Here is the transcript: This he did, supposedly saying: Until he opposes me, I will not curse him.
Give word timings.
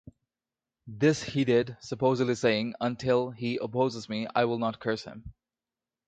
This 0.87 1.21
he 1.21 1.45
did, 1.45 1.77
supposedly 1.79 2.33
saying: 2.33 2.73
Until 2.81 3.29
he 3.29 3.57
opposes 3.61 4.09
me, 4.09 4.25
I 4.33 4.45
will 4.45 4.57
not 4.57 4.79
curse 4.79 5.03
him. 5.03 5.35